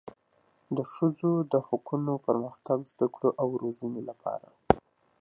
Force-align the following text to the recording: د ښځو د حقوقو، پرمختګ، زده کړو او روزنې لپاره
د 0.77 0.79
ښځو 0.93 1.31
د 1.51 1.53
حقوقو، 1.67 2.15
پرمختګ، 2.27 2.79
زده 2.93 3.07
کړو 3.13 3.29
او 3.41 3.47
روزنې 3.63 4.01
لپاره 4.09 4.47